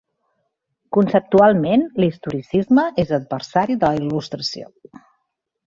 Conceptualment, 0.95 1.83
l'historicisme 2.03 2.87
és 3.05 3.13
adversari 3.21 3.79
de 3.85 3.91
la 3.95 4.03
Il·lustració. 4.03 4.71